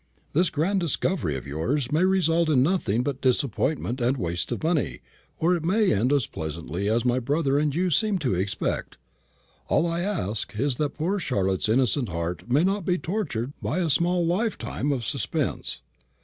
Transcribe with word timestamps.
This 0.33 0.49
grand 0.49 0.79
discovery 0.79 1.37
of 1.37 1.45
yours 1.45 1.91
may 1.91 2.03
result 2.03 2.49
in 2.49 2.63
nothing 2.63 3.03
but 3.03 3.21
disappointment 3.21 4.01
and 4.01 4.17
waste 4.17 4.51
of 4.51 4.63
money, 4.63 5.01
or 5.37 5.55
it 5.55 5.63
may 5.63 5.93
end 5.93 6.11
as 6.11 6.25
pleasantly 6.25 6.89
as 6.89 7.05
my 7.05 7.19
brother 7.19 7.59
and 7.59 7.75
you 7.75 7.91
seem 7.91 8.17
to 8.17 8.33
expect. 8.33 8.97
All 9.67 9.85
I 9.85 9.99
ask 10.01 10.55
is, 10.57 10.77
that 10.77 10.95
poor 10.95 11.19
Charlotte's 11.19 11.69
innocent 11.69 12.09
heart 12.09 12.49
may 12.49 12.63
not 12.63 12.83
be 12.83 12.97
tortured 12.97 13.53
by 13.61 13.77
a 13.77 13.91
small 13.91 14.25
lifetime 14.25 14.91
of 14.91 15.05
suspense. 15.05 15.83